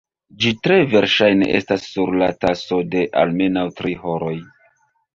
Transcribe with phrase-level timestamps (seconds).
[0.45, 4.37] Ĝi tre verŝajne estas sur la taso de almenaŭ tri horoj.